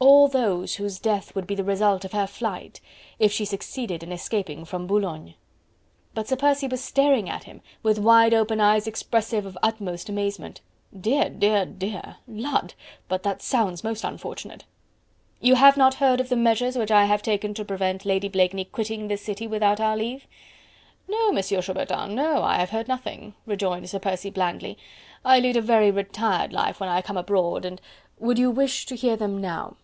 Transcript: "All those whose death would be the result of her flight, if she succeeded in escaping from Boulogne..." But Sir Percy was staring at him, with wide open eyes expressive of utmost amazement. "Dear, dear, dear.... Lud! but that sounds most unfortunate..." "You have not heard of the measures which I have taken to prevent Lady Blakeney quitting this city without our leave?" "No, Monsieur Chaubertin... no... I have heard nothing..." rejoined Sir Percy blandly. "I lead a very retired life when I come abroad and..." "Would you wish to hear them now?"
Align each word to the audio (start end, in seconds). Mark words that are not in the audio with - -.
"All 0.00 0.28
those 0.28 0.76
whose 0.76 1.00
death 1.00 1.34
would 1.34 1.46
be 1.46 1.56
the 1.56 1.64
result 1.64 2.04
of 2.04 2.12
her 2.12 2.28
flight, 2.28 2.80
if 3.18 3.32
she 3.32 3.44
succeeded 3.44 4.02
in 4.04 4.12
escaping 4.12 4.64
from 4.64 4.86
Boulogne..." 4.86 5.34
But 6.14 6.28
Sir 6.28 6.36
Percy 6.36 6.68
was 6.68 6.84
staring 6.84 7.28
at 7.28 7.44
him, 7.44 7.62
with 7.82 7.98
wide 7.98 8.32
open 8.32 8.60
eyes 8.60 8.86
expressive 8.86 9.44
of 9.44 9.58
utmost 9.60 10.08
amazement. 10.08 10.60
"Dear, 10.98 11.28
dear, 11.30 11.66
dear.... 11.66 12.16
Lud! 12.28 12.74
but 13.08 13.24
that 13.24 13.42
sounds 13.42 13.82
most 13.82 14.04
unfortunate..." 14.04 14.62
"You 15.40 15.56
have 15.56 15.76
not 15.76 15.94
heard 15.94 16.20
of 16.20 16.28
the 16.28 16.36
measures 16.36 16.76
which 16.78 16.92
I 16.92 17.06
have 17.06 17.22
taken 17.22 17.52
to 17.54 17.64
prevent 17.64 18.04
Lady 18.04 18.28
Blakeney 18.28 18.66
quitting 18.66 19.08
this 19.08 19.22
city 19.22 19.48
without 19.48 19.80
our 19.80 19.96
leave?" 19.96 20.28
"No, 21.08 21.32
Monsieur 21.32 21.60
Chaubertin... 21.60 22.14
no... 22.14 22.42
I 22.44 22.56
have 22.58 22.70
heard 22.70 22.86
nothing..." 22.86 23.34
rejoined 23.46 23.90
Sir 23.90 23.98
Percy 23.98 24.30
blandly. 24.30 24.78
"I 25.24 25.40
lead 25.40 25.56
a 25.56 25.62
very 25.62 25.90
retired 25.90 26.52
life 26.52 26.78
when 26.78 26.90
I 26.90 27.02
come 27.02 27.16
abroad 27.16 27.64
and..." 27.64 27.80
"Would 28.20 28.38
you 28.38 28.50
wish 28.52 28.86
to 28.86 28.94
hear 28.94 29.16
them 29.16 29.40
now?" 29.40 29.74